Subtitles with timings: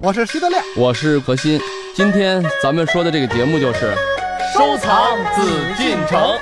[0.00, 1.60] 我是徐德亮，我是何鑫。
[1.92, 3.92] 今天咱们说的这个节目就是
[4.54, 5.42] 收藏紫
[5.76, 6.38] 禁城。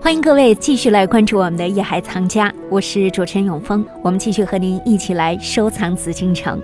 [0.00, 3.86] 欢迎各位继续来关注我们的《夜海藏家》，我是主持人永峰。
[4.02, 6.58] 我们继续和您一起来收藏紫禁城。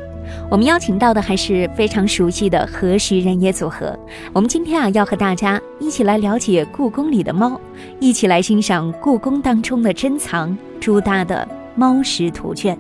[0.51, 3.97] 我们邀请到的还是非常熟悉的何时人也组合。
[4.33, 7.61] 我们今天啊，要和大家一起来了解故宫里的猫，
[8.01, 12.77] 一起来欣赏故宫当中的珍藏——朱耷的猫石图卷。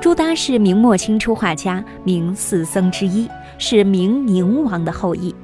[0.00, 3.28] 朱耷是明末清初画家，明四僧之一，
[3.58, 5.34] 是明宁王的后裔。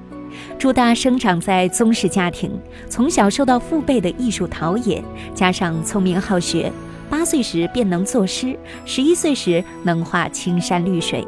[0.59, 2.51] 朱耷生长在宗室家庭，
[2.89, 5.03] 从小受到父辈的艺术陶冶，
[5.34, 6.70] 加上聪明好学，
[7.10, 8.56] 八岁时便能作诗，
[8.87, 11.27] 十一岁时能画青山绿水。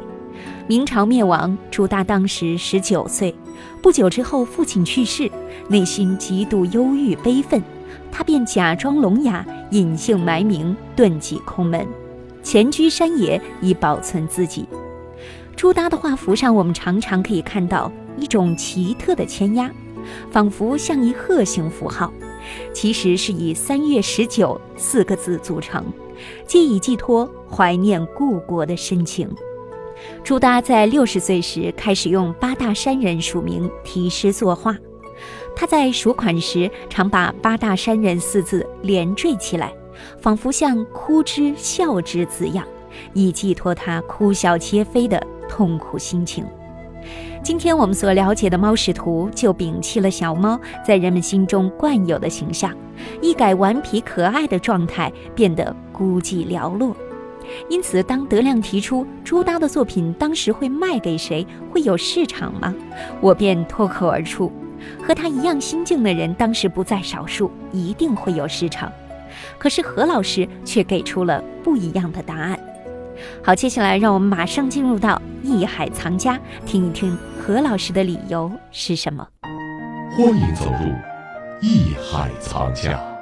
[0.65, 3.35] 明朝灭亡，朱耷当时十九岁。
[3.81, 5.29] 不久之后，父亲去世，
[5.67, 7.61] 内心极度忧郁悲愤，
[8.09, 11.85] 他便假装聋哑，隐姓埋名，遁迹空门，
[12.41, 14.65] 潜居山野以保存自己。
[15.55, 17.91] 朱耷的画幅上，我们常常可以看到。
[18.15, 19.71] 一种奇特的签押，
[20.29, 22.13] 仿佛像一鹤形符号，
[22.73, 25.83] 其实是以“三月十九”四个字组成，
[26.45, 29.29] 借以寄托怀念故国的深情。
[30.23, 34.75] 朱耷在六十岁时开始用八大山人署名题诗作画，
[35.55, 39.73] 他在署款时常把“八大山人”四字连缀起来，
[40.19, 42.67] 仿佛像哭之笑之字样，
[43.13, 46.45] 以寄托他哭笑皆非的痛苦心情。
[47.43, 52.73] 今天我们所了解的猫使徒，就摒弃了小猫在人们心中惯有的形象，
[53.21, 56.95] 一改顽皮可爱的状态，变得孤寂寥落。
[57.69, 62.73] 因此，当德亮提出朱耷的作品当时会卖给谁，会有市场吗？
[63.19, 64.49] 我便脱口而出：
[65.05, 68.89] 和他一样心境的人当时不在少数，一定会有市场。
[69.57, 72.57] 可是何老师却给出了不一样的答案。
[73.43, 79.27] 好，接下来让我们马上进入到艺海藏家，听一听何老师的理由是什么。
[80.17, 80.93] 欢迎走入
[81.61, 83.12] 艺海藏家。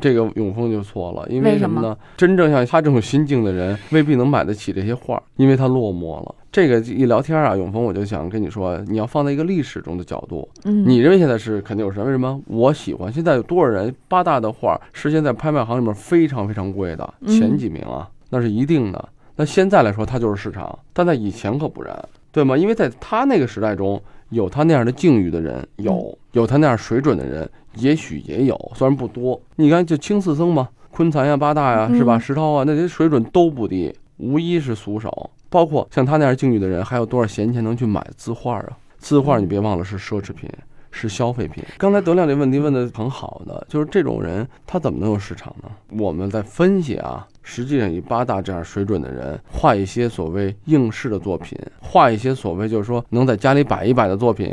[0.00, 1.96] 这个永丰就错了，因为什么呢？
[2.16, 6.34] 真正像他这种心境的人，未必能买得起这些画，因为他落寞了。
[6.50, 12.06] 这个一聊天啊，永丰，我就想跟你说，你要放在一个历史中的角度，嗯，你认为现在是肯定有什么？
[12.06, 12.40] 为什么？
[12.46, 13.12] 我喜欢。
[13.12, 18.08] 现在有多少人八大的画是现在拍卖行里面非常非常贵的前几名啊？
[18.30, 19.08] 那是一定的。
[19.36, 22.56] 那现在来说，它就是市场，但在以前可不然，对吗？
[22.56, 24.00] 因为在他那个时代中，
[24.30, 27.48] 有他那样的境遇的人，有有他那样水准的人。
[27.76, 29.40] 也许也有，虽然不多。
[29.56, 32.18] 你看，就青四僧嘛，昆残呀、八大呀，是吧？
[32.18, 35.30] 石涛啊，那些水准都不低，无一是俗手。
[35.48, 38.78] 包括像他那样境遇的人，还有多少闲钱能去买字画啊？
[38.98, 40.48] 字画你别忘了是奢侈品，
[40.94, 41.62] 是消费品。
[41.76, 45.68] 刚才德亮这问题问的很好的，就是这种人他怎么能有市场呢？
[45.98, 54.50] 我们在分析啊，实际上以八大这样水准的人画一些所谓应试的作品，画一些所谓就是说能在家里摆一摆的作品，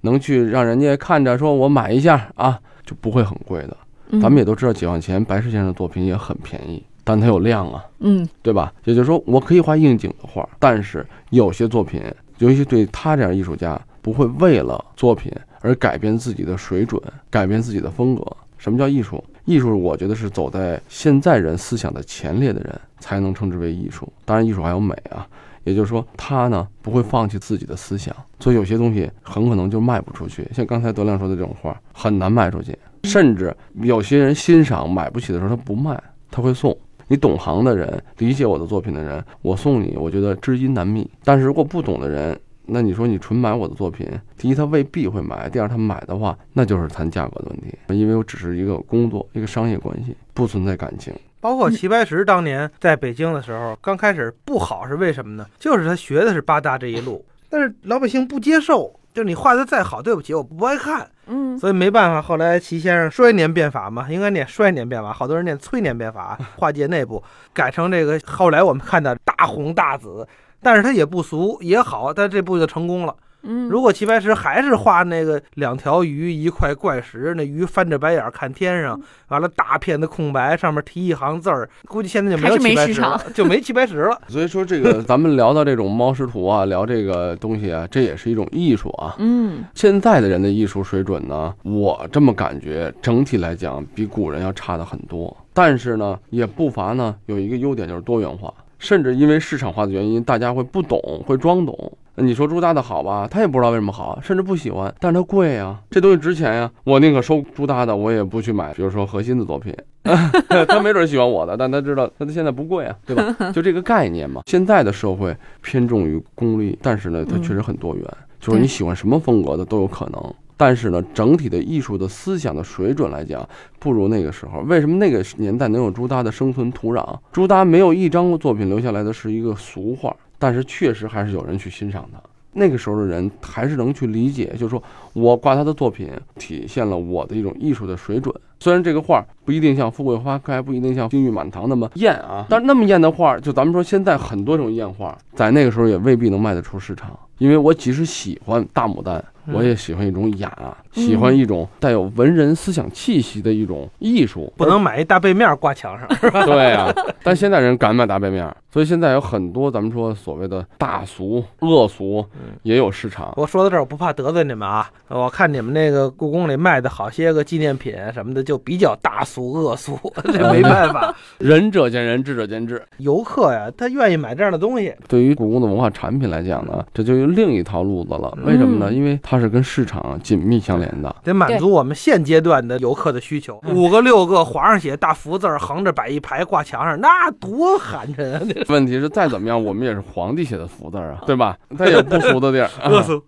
[0.00, 2.58] 能去让人家看着说我买一下啊。
[2.86, 3.74] 就不会很贵的，
[4.20, 8.70] 咱们也都知道，解放前白石先生的作品也很便宜，但它有量啊，嗯，对吧？
[8.84, 12.02] 也就是说，我可以画应景的画，但是有些作品，
[12.40, 15.32] 尤其对他这样艺术家，不会为了作品
[15.62, 17.00] 而改变自己的水准，
[17.30, 18.22] 改变自己的风格。
[18.58, 19.24] 什么叫艺术？
[19.46, 24.06] 艺术，我觉得是走在现在人思想的前列的人才能称之为艺术。
[24.26, 25.26] 当然，艺术还有美啊。
[25.64, 30.46] 也就是说，他呢不会放弃自己的思想，所以有些东西很可能就卖不出去。
[30.52, 32.76] 像刚才德亮说的这种画，很难卖出去。
[33.04, 35.98] 甚至有些人欣赏买不起的时候，他不卖，
[36.30, 36.76] 他会送。
[37.06, 41.10] 你懂行的人，理解我的作品的人，我送你，我觉得知音难觅。
[41.22, 44.08] 但是如果不懂的人，那你说你纯买我的作品，
[44.38, 51.14] 第一他未必会买，第二他买的话，那就是谈价格的问题，因为我只是一个工作，一个商业关系，不存在感情。
[51.40, 55.46] 包括齐白石当年在北京的时候，刚开始不好是为什么呢？
[55.58, 62.22] 就是他学的是八大这一路，但是老百姓不接受，就是你画的再好，对不起，我不爱看，嗯，所以没办法。
[62.22, 67.22] 后来齐先生衰年变法嘛，应该念衰年变法，好多人念催年变法，画界内部
[67.52, 68.18] 改成这个。
[68.24, 70.26] 后来我们看到大红大紫，
[70.64, 73.14] 但是他也不俗也好，但这步就成功了。
[73.46, 84.18] 嗯，如果齐白石还是画那个两条鱼一块怪石，那鱼翻着白眼看天上，完了大片的空白，上面提一行字儿，估计现在就没有齐白石了，就没齐白石了。
[84.28, 89.14] 所以说这个 咱们聊到这种猫师图啊，聊这个东西啊，这也是一种艺术啊。
[89.18, 95.36] 嗯，现在的人的艺术水准呢，我这么感觉，整体来讲比古人要差的很多。
[95.52, 98.50] 但是呢，也不乏呢有一个优点就是多元化。
[98.84, 101.92] 甚至因为市场化的原因，大家会不懂，会装懂。
[102.16, 109.74] 你说朱耷的好吧，他也不知道为什么好，甚至不喜欢，但是它贵呀，这东西值钱呀，我宁可收朱耷的，我也不去买，比如说核心的作品。
[110.68, 113.34] 他没准喜欢我的，但他知道他现在不贵啊，对吧？
[113.52, 114.42] 就这个概念嘛。
[114.44, 118.04] 现在的社会偏重于功利，但是呢，它确实很多元，
[118.38, 120.34] 就是你喜欢什么风格的都有可能。
[120.56, 123.46] 但是呢，整体的艺术的思想的水准来讲，
[123.78, 124.60] 不如那个时候。
[124.60, 127.18] 为什么那个年代能有朱耷的生存土壤？
[127.32, 132.20] 朱耷没有一张作品留下来的是一个俗画，但是确实还是有人去欣赏它。
[132.56, 134.80] 那个时候的人还是能去理解，就是说
[135.12, 138.32] 我挂他的作品，体现了我的一种艺术的水准。
[138.60, 147.10] 虽然这个画不一定像富贵花开，不一定像金玉满堂那么艳啊， 但是那么艳的画，就咱们说现在很多种艳画，在那个时候也未必能卖得出市场。
[147.38, 156.44] 因为我即使喜欢大牡丹，我也喜欢一种雅，喜欢一种带有文人思想气息的一种艺术，不能买一大背面挂墙上，是吧？
[156.46, 156.92] 对啊，
[157.22, 162.26] 但现在人敢买大背面，所以现在有很多咱们说所谓的大俗、恶俗，
[162.64, 163.32] 也有市场。
[163.36, 164.90] 我说到这儿，我不怕得罪你们啊。
[165.06, 169.96] 我看你们那个故宫里卖的好些个纪念品什么的，就比较大俗恶俗，
[170.32, 171.14] 这没办法。
[171.38, 172.82] 仁者见仁，智者见智。
[172.96, 174.92] 游客呀，他愿意买这样的东西。
[175.06, 178.36] 对于故宫的文化产品来讲呢，这就有另一套路子了。
[178.44, 178.92] 为什么呢？
[178.92, 183.62] 因为它是跟市场紧密相连的，得满足我们现阶段的游客的需求。
[183.68, 188.63] 五个六个皇上写大福字儿，横着摆一排挂墙上，那多寒碜啊！
[188.72, 191.56] 问题是再怎么样，我们也是皇帝写的福字儿啊，对吧？
[191.76, 192.70] 它有不俗的地儿。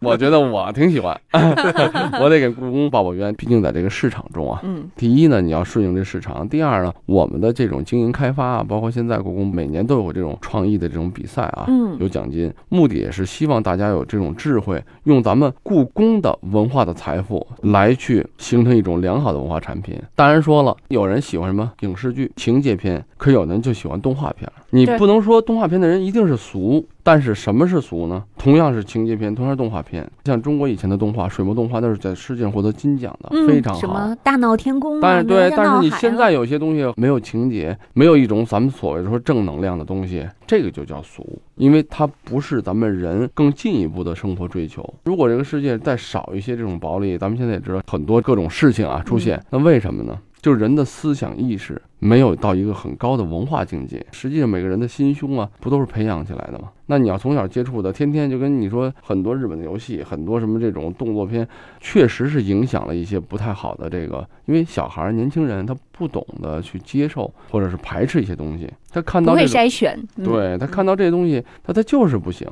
[0.00, 1.18] 我觉得我挺喜欢。
[2.20, 20.00] 我得给故宫报报冤，毕竟在这个市场中啊，嗯，第一呢，你要顺应这市场；第二呢，我们的这种经营开发啊，包括现在故宫每年都有这种创意的这种比赛啊，嗯有奖金，目的也是希望大家有这种智慧，用咱们故宫的文化的财富来去形成一种良好的文化产品。
[20.14, 24.52] 当然说了，有人喜欢什么影视剧情节片，可有人就喜欢动画片儿。
[24.76, 28.23] 你不能说动画片的人一定是俗，但是什么是俗呢？
[28.37, 33.81] 同样是情节片，同样是动画片，像中国以前的动画，水墨动画都是在世界上获得金奖的，嗯，非常好。
[33.81, 44.88] 什么大闹天宫啊，但是对，但是你现在有些东西没有情节，没有一种咱们所谓的说正能量的东西，这个就叫俗，因为它不是咱们人更进一步的生活追求。
[45.05, 50.19] 如果这个世界再少一些这种暴力，咱们现在也知道很多各种事情啊出现，那为什么呢？
[50.46, 54.06] 就是人的思想意识没有到一个很高的文化境界。
[54.12, 56.70] 实际上，每个人的心胸啊，不都是培养起来的吗？
[56.87, 61.48] 那你要从小接触的，天天就跟你说，很多日本的游戏，很多什么这种动作片，
[61.81, 72.49] 确实是影响了一些不太好的这个，因为小孩儿、年轻人他不懂得去接受或者是排斥一些东西，他看不会到这种，筛选，嗯，对他看到这些东西，他他就是不行。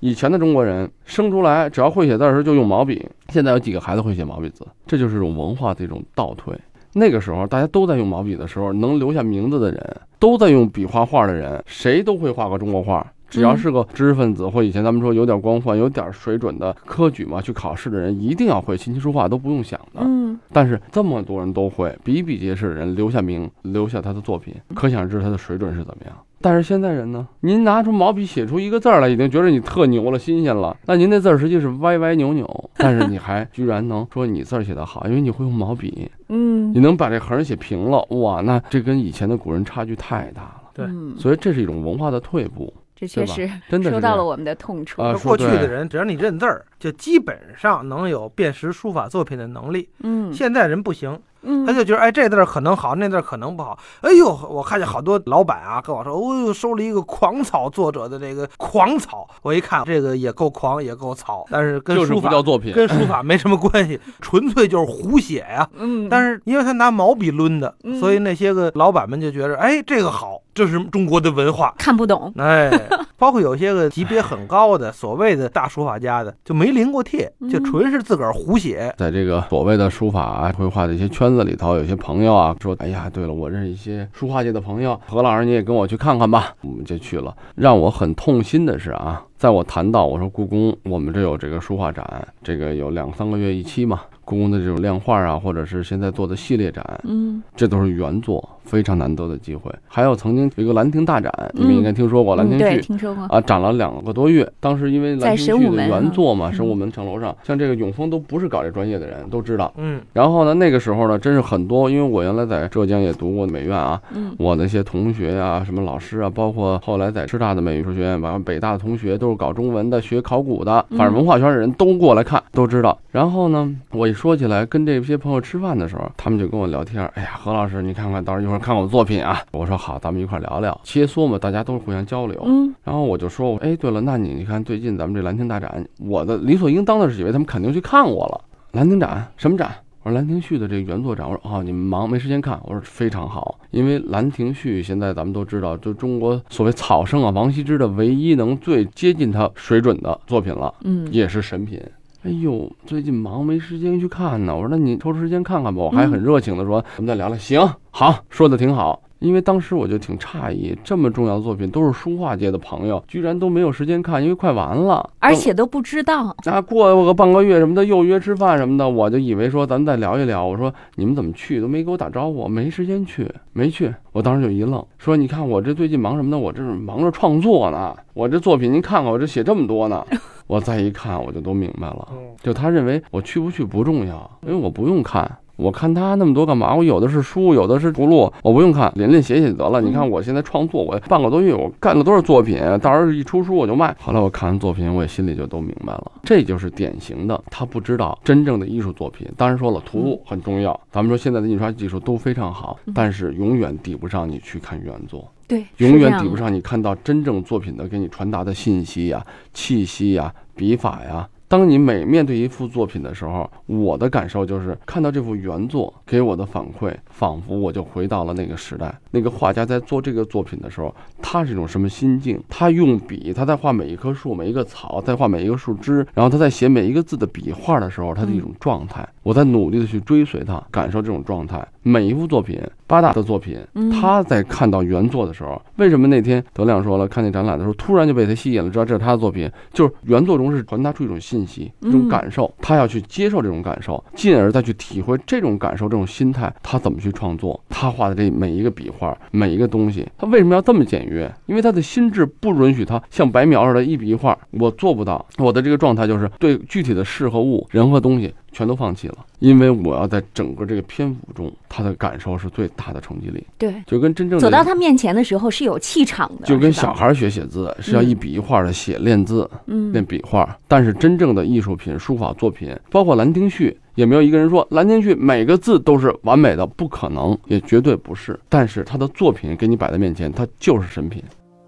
[0.00, 4.64] 以前的中国人生出来只要会写字儿的时候就用毛笔，现在有几个孩子会写毛笔字？
[4.86, 6.54] 这就是一种文化的一种倒退。
[6.98, 13.06] 那个时候大家都在用毛笔的时候，能留下名字的人，都在用笔画画的人，谁都会画个中国画。
[13.30, 20.00] 只要是个知识分子，或以前咱们说有点光环、有点水准的科举嘛，去考试的人，一定要会琴棋书画，都不用想的。
[20.00, 26.16] 嗯，但是这么多人都会，比比皆是的人留下名，留下他的作品，可想而知他的水准是怎么样。
[26.40, 30.74] 但是现在人呢，您拿出毛笔写出一个字儿来，已经觉得你特牛了、新鲜了。
[30.86, 36.47] 那您那字儿实际是歪歪扭扭，但是你还居然能说你字儿写得好，因为你会用毛笔，嗯
[36.78, 40.70] 你能把这横写平了，哇，那这跟以前的古人差距太大了。
[40.72, 45.02] 对嗯所以这是一种文化的退步，这确实真的是这样说到了我们的痛处。
[45.02, 49.88] 啊过去的人，只要你认字儿，就基本上能有辨识书法作品的能力。
[50.04, 53.78] 嗯现在人不行，嗯，他就觉得哎，这字儿可能好，那字儿可能不好。
[54.00, 62.72] 哎呦，我看见好多老板啊跟我说，哦呦，收了一个狂草作者的这个狂草，我一看这个也够狂，也够草，但是跟书法不叫作品。
[62.72, 65.68] 跟书法没什么关系，纯粹就是胡写呀。
[65.76, 71.74] 嗯，但是因为他拿毛笔抡的，嗯所以那些个老板们就觉得，哎，这个好，这是中国的文化。
[71.78, 72.32] 看不懂。
[72.36, 72.70] 哎，
[73.18, 78.94] 包括有些个级别很高的所谓的大书法家的，就没临过帖，就嗯纯是自个儿胡写。
[78.96, 87.36] 在这个所谓的书法啊、绘画的一些圈子里头，有些朋友啊说：“哎呀，对了，我认识一些书画界的朋友，何老师你也跟我去看看吧。”我们就去了。
[87.56, 99.72] 让我很痛心的是啊，在我谈到我说故宫，我们这有这个书画展，这个有两三个月一期嘛，故宫的这种量画啊，或者是现在做的系列展，嗯这都是原作，非常难得的机会。
[99.88, 102.80] 还有曾经有一个兰亭大展，你们应该听说过兰亭序。
[102.80, 103.24] 听说过。
[103.24, 104.46] 啊，展了两个多月。
[104.60, 109.72] 当时因为在兰亭序的神武门原作嘛，嗯神武门城楼上，像这个永丰都不是搞这专业的人，都知道。
[109.78, 122.98] 嗯，然后呢，那个时候呢，真是很多，因为我原来在浙江也读过美院啊，嗯我那些同学呀、什么老师啊，包括后来在师大的美术学院，完了北大的同学都是搞中文的、学考古的，反正文化圈的人都过来看，都知道。
[123.10, 132.42] 然后呢，我一说起来跟这些朋友吃饭的时候，他们就跟我聊天，哎呀，何老师，你看看，到时候一会儿说看我的作品啊，我说好，咱们一块儿聊聊，切磋嘛，大家都是互相交流。
[132.44, 138.40] 嗯然后我就说，哎，对了，那你你看最近咱们这兰亭大展，我的理所应当的是以为他们肯定去看我了。
[138.72, 139.70] 兰亭展什么展？
[140.02, 141.28] 我说兰亭序的这个原作展。
[141.28, 142.58] 我说哦，你们忙没时间看。
[142.64, 151.80] 我说非常好，因为兰亭序现在咱们都知道，就中国所谓草圣啊，王羲之的唯一能最接近他水准的作品了，嗯也是神品。
[152.24, 154.54] 哎呦，最近忙没时间去看呢。
[154.54, 155.82] 我说那你抽出时间看看吧。
[155.82, 157.36] 我还很热情的说，咱们再聊聊。
[157.38, 157.60] 行，
[157.90, 159.00] 好，说的挺好。
[159.20, 166.34] 因为当时我就挺诧异，这么重要的作品都是书画界的朋友，居然都没有时间看，因为快完了，而且都不知道。
[166.44, 170.44] 啊，过个半个月什么的又约吃饭什么的，我就以为说咱们再聊一聊。
[170.44, 173.92] 我说你们怎么去都没给我打招呼，没时间去，没去。
[174.12, 176.38] 我当时就一愣，说你看我这最近忙什么呢？
[176.38, 180.04] 我这是忙着创作呢，我这作品您看看，我这写这么多呢。
[180.48, 182.08] 我再一看，我就都明白了，
[182.42, 185.30] 就他认为我去不去不重要，因为我不用看。
[185.56, 186.72] 我看他那么多干嘛？
[186.72, 189.80] 我有的是书，有的是图录，我不用看，琳琳写写得了。
[189.80, 193.92] 你看我现在创作，我半个多月我干了多少作品，到时候一出书我就卖。
[193.98, 199.26] 后来我看完作品，我也心里就都明白了，这就是典型的他不知道真正的艺术作品。
[199.36, 205.28] 当然说了，图录很重要，咱们说现在的印刷技术都非常好，但是永远抵不上你去看原作。
[205.48, 209.24] 对，永远抵不上你看到真正作品的给你传达的信息呀、
[209.54, 211.26] 气息呀、笔法呀。
[211.50, 218.94] 当你每面对一幅作品的时候，我的感受就是看到这幅原作给我的反馈，仿佛我就回到了那个时代。
[219.12, 222.38] 那个画家在做这个作品的时候，他是一种什么心境？
[222.50, 229.08] 他用笔，他在画每一棵树、每一个草，在画每一个树枝，然后他在写每一个字的笔画的时候，他的一种状态。
[229.22, 231.66] 我在努力的去追随他，感受这种状态。
[231.88, 233.58] 每一幅作品，八大的作品，
[233.90, 247.58] 他在看到原作的时候，为什么那天德亮说了，看见展览的时候，突然就被他吸引了，知道这是他的作品，就是原作中是传达出一种信息、一种感受，他要去接受这种感受，进而再去体会这种感受、这种心态，他怎么去创作？
[247.70, 251.32] 他画的这每一个笔画、每一个东西，他为什么要这么简约？
[251.46, 255.24] 因为他的心智不允许他像白描似的，一笔一画，我做不到。
[255.38, 258.34] 我的这个状态就是对具体的事和物、人和东西。
[258.52, 263.46] 全都放弃了，因为我要在整个这个篇幅中，他的感受是最大的冲击力。
[263.56, 270.56] 对，就跟真正走到他面前的时候是有气场的，就跟小孩学写字是要一笔一画的写练字、嗯练笔画。
[270.66, 278.38] 但是真正的艺术品、书法作品，包括《兰亭序》，也没有一个人说《兰亭序》每个字都是完美的，不可能，也绝对不是。
[278.48, 281.22] 但是他的作品给你摆在面前，它就是神品。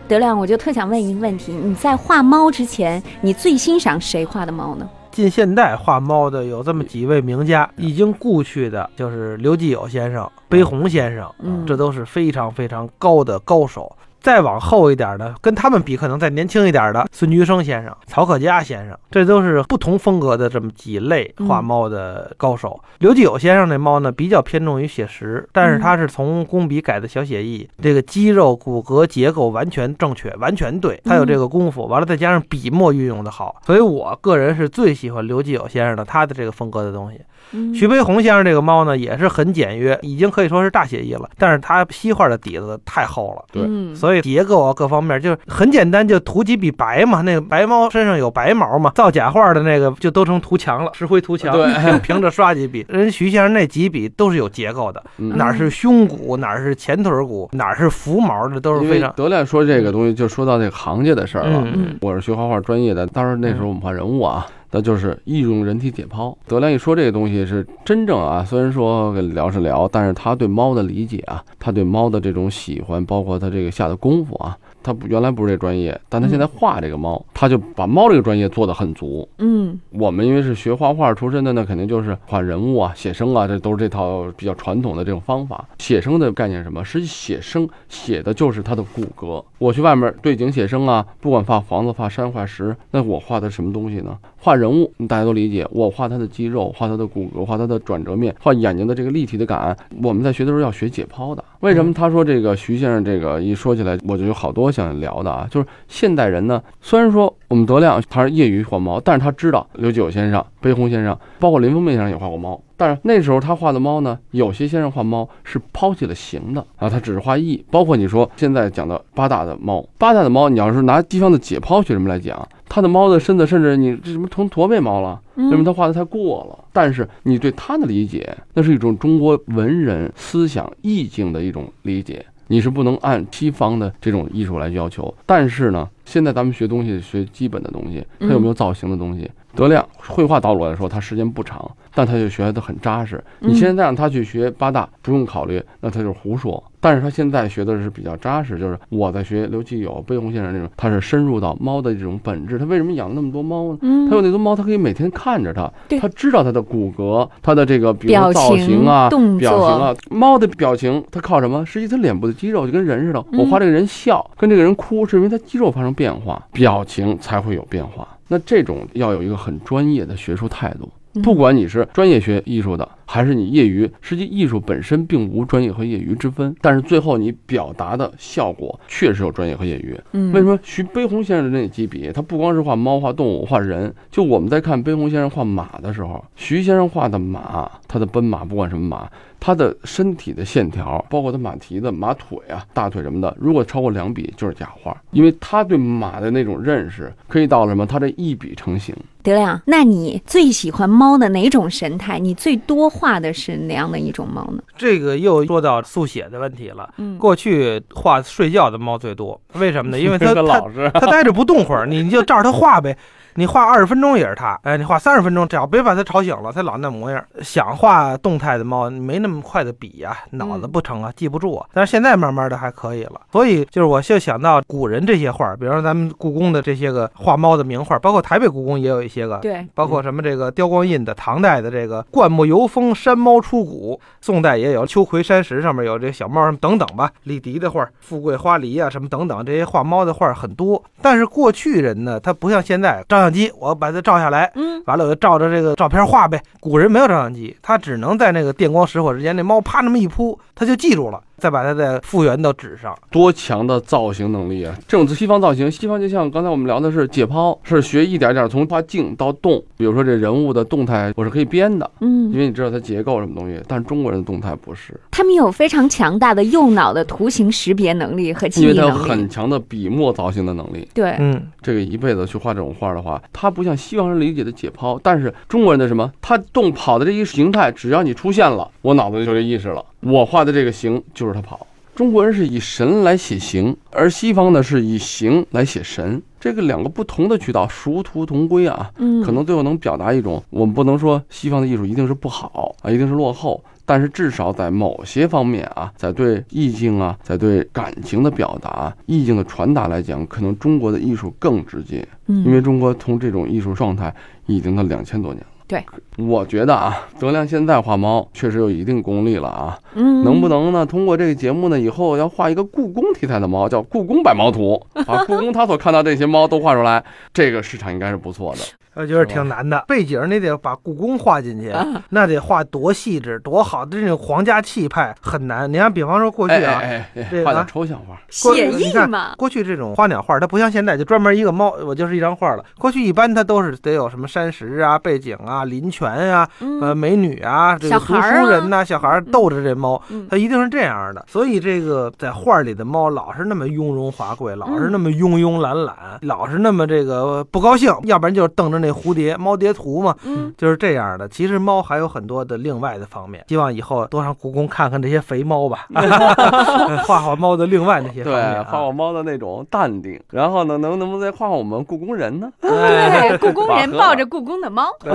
[0.09, 4.89] 德亮，我就特想问一个问题：你在画猫之前，你最欣赏谁画的猫呢？
[5.11, 11.67] 近现代画猫的有这么几位名家，已经故去的就是刘继友先生、悲鸿先生，嗯。
[11.67, 13.97] 这都是非常非常高的高手。
[14.21, 22.81] 再往后一点的，跟他们比，可能再年轻一点的孙菊生先生、曹可嘉先生，这都是不同风格的这么几类画猫的高手。
[22.99, 31.87] 刘继友先生那猫呢，比较偏重于写实，但是他是从工笔改的小写意，这个肌肉、骨骼结构完全正确，完全对，他有这个功夫。
[31.87, 37.21] 完了，再加上笔墨运用的好，所以我个人是最喜欢刘继友先生的他的这个风格的东西。
[37.53, 43.45] 嗯徐悲鸿先生这个猫呢，也是很简约，已经可以说是大写意了，但是他西画的底子太厚了。
[43.51, 47.21] 对嗯所以结构啊各方面就是很简单，就涂几笔白嘛。
[47.23, 52.85] 那个白猫身上有白毛嘛，造假画的那个就都成涂墙了，石灰涂墙， 对凭着刷几笔。
[52.89, 59.09] 人徐先生那几笔都是有结构的，嗯哪儿是胸骨，哪儿是前腿骨，哪儿是浮毛的，都是非常。
[59.11, 61.63] 为德亮说这个东西，就说到这个行家的事儿了。
[61.65, 66.35] 嗯嗯我是学画画专业的，当时那时候我们画人物啊，那就是易用人体解剖。
[66.47, 79.29] 德亮一说这个东西是真正啊，虽然说聊是聊，但是他对猫的理解啊，他对猫的这种喜欢，包括他这个下的功夫啊，他不原来不是这专业，但他现在画这个猫，他就把猫这个专业做得很足。
[79.39, 85.67] 嗯我们因为是学画画出身的，那肯定就是画人物啊、写生啊，这都是这套比较传统的这种方法。
[85.79, 86.85] 写生的概念是什么？
[86.85, 89.43] 实际写生写的就是它的骨骼。
[89.59, 94.17] 我去外面对景写生啊，不管画房子、画山、画石，那我画的什么东西呢？
[94.39, 99.77] 画人物，大家都理解，我画他的肌肉，画他的骨骼，画他的转折面，画眼睛的这个立体的感。
[100.03, 101.45] 我们在学的时候要学解剖的。
[101.61, 105.47] 为什么他说这个徐先生这个一说起来，我就有好多想聊的啊？
[105.51, 112.61] 就是现代人呢，虽然说我们德亮他是业余画猫，但是他知道刘九先生、悲鸿先生，包括林风眠先生也画过猫。
[112.79, 117.63] 但是那时候他画的猫呢，有些先生画猫是抛弃了形的啊，他只是画意。
[117.71, 126.65] 包括你说现在讲的八大的猫，八大的猫，你要是拿西方的解剖学什么来讲，它的猫的身子甚至你这什么成驼背猫了，为什么他画的太过了？
[126.73, 132.25] 但是你对他的理解，那是一种中国文人思想意境的一种理解。
[132.47, 139.31] 你是不能按西方的这种艺术来要求，但是呢，现在咱们学东西学基本的东西，它有没有造型的东西？
[139.55, 143.23] 德亮绘画道路来说，他时间不长，但他就学的很扎实。
[143.41, 146.63] 你现在让他去学八大，不用考虑，那他就是胡说。
[146.81, 152.59] 但是他现在学的是比较扎实，就是我在学刘继友、悲鸿先生那种，他是深入到猫的这种本质。
[152.59, 153.79] 他为什么养那么多猫呢？
[153.83, 155.71] 嗯他有那多猫，他可以每天看着它，
[156.01, 159.95] 他知道它的骨骼，它的这个比如说造型啊、动表情，啊。
[160.11, 161.65] 猫的表情它靠什么？
[161.67, 163.25] 实际它脸部的肌肉就跟人似的。
[163.33, 168.09] 嗯我画这个人笑，跟这个人哭，是因为它肌肉发生变化，表情才会有变化。
[168.29, 170.89] 那这种要有一个很专业的学术态度。
[171.15, 179.99] 嗯不管你是专业学艺术的，还是你业余，实际艺术本身并无专业和业余之分，但是最后你表达的效果确实有专业和业余。
[180.13, 198.95] 嗯，为什么徐悲鸿先生的那几笔，他不光是画猫、画动物、画人，就我们在看悲鸿先生画马的时候，徐先生画的马，他的奔马不管什么马，他的身体的线条，包括他马蹄子、马腿啊、大腿什么的，如果超过两笔就是假画，因为他对马的那种认识，可以到了什么，他这一笔成型。
[199.23, 202.19] 德亮，那你最喜欢猫的哪种神态？
[202.19, 204.63] 你最多画的是哪样的一种猫呢？
[204.77, 206.93] 这个又说到速写的问题了。
[206.97, 209.99] 嗯，过去画睡觉的猫最多，为什么呢？
[209.99, 212.97] 因为它 老实，它待着不动会儿，你你就照着它画呗。
[213.35, 217.25] 你画二十分钟也是它，哎，你画三十分钟，只要别把它吵醒了，它老那模样。
[217.43, 221.65] 想画动态的猫，没那么快的笔呀、脑子不成啊，记不住啊。
[221.73, 240.83] 但是现在慢慢的还可以了，所以就是我就想到古人这些画，比如说咱们故宫的这些个画猫的名画，包括台北故宫也有一些个，对，包括什么这个雕光印的，唐代的这个灌木游风山猫出谷，宋代也有秋葵山石上面有这小猫什么等等吧，李迪的画，富贵花梨啊什么等等，这些画猫的画很多。
[241.03, 246.41] 但是过去人呢，他不像现在照相机，我把它照下来，嗯，完了我就照着这个照片画呗。
[246.61, 252.97] 古人没有照相机，他只能在那个电光石火之间，那猫啪那么一扑，他就记住了，再把它再复原到纸上。
[253.11, 254.77] 多强的造型能力啊！
[254.87, 259.61] 这种西方造型，西方就像刚才我们聊的是解剖，是学一点点从画静到动。
[259.77, 263.61] 比如说这人物的动态，我是可以编的，嗯因嗯，为你知道它结构什么东西。
[263.67, 269.29] 但是中国人的动态不是，他们有非常强大的右脑的图形识别能力和记因为他有忆能力很。
[269.29, 270.89] 强的笔墨造型的能力。
[270.95, 281.67] 对，嗯，这个一辈子去画这种画的话，它不像西方人理解的解剖，但是中国人的什么，他动跑的这一形态，只要你出现了，我脑子里就这意识了，我画的这个形就是他跑。
[281.95, 288.91] 中国人是以神来写形，而西方呢是以形来写神，这个两个不同的渠道，殊途同归啊。
[288.97, 304.15] 嗯，可能最后能表达一种，我们不能说西方的艺术一定是不好啊，一定是落后，但是至少在某些方面啊，在对意境啊，在对感情的表达、意境的传达来讲，可能中国的艺术更直接，嗯，因为中国从这种艺术状态
[304.47, 305.47] 已经到两千多年了。
[305.67, 305.85] 对，
[306.25, 310.87] 我觉得啊，德亮现在画猫确实有一定功力了啊，嗯，能不能呢？
[310.87, 317.03] 通过这个节目呢，以后要画一个故宫题材的猫，叫《故宫百猫图》，把 故宫他所看到这些猫都画出来，
[317.35, 318.61] 这个市场应该是不错的。
[319.01, 325.71] 我觉得挺难的，背景你得把故宫画进去，啊那得画多细致多好，这种皇家气派很难。
[325.73, 328.17] 你看，比方说过去哎啊，哎哎这个画点啊抽象画。
[328.29, 332.65] 写意嘛，过去这种花鸟画，它不像现在就专门一个猫，我就是一张画了。
[332.79, 341.25] 过去一般它都是得有什么山石啊、背景啊、林泉啊、呃嗯美女啊、这个读书人呐、小孩逗着这猫，嗯它一定是这样的。
[341.27, 351.29] 所以这个在画里的猫老是那么雍容华贵，老是那么慵慵懒懒，老是那么这个不高兴，要不然就是瞪着那蝴蝶猫蝶图嘛，嗯，就是这样的。
[351.29, 355.87] 其实猫还有很多的另外的方面，希望以后多上故宫看看这些肥猫吧，
[357.07, 358.65] 画画猫的另外那些方面。
[358.65, 362.51] 画画猫的那种淡定，然后呢，能能不能再画画我们故宫人呢？
[362.61, 364.85] 对，故宫人抱着故宫的猫，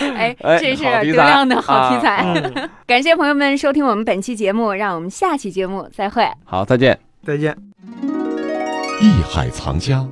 [0.00, 2.24] 哎，哎这是好题材德亮的好题材。
[2.24, 6.26] 嗯，感谢朋友们收听我们本期节目，让我们下期节目再会。
[6.44, 6.98] 好，再见。
[7.24, 7.56] 再见。
[9.00, 10.04] 艺海藏家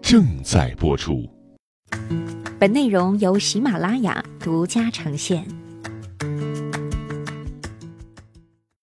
[0.00, 1.35] 正在播出。
[2.58, 5.46] 本内容由喜马拉雅独家呈现。